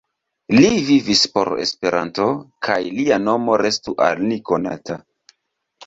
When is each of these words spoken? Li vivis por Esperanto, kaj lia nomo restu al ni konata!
Li 0.53 0.69
vivis 0.87 1.21
por 1.35 1.51
Esperanto, 1.67 2.27
kaj 2.69 2.81
lia 2.97 3.23
nomo 3.29 3.61
restu 3.67 3.99
al 4.11 4.27
ni 4.31 4.43
konata! 4.53 5.03